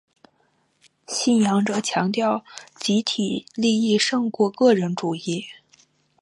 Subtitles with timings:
[1.05, 2.43] 信仰者强调
[2.75, 5.45] 集体利益胜过个人主义。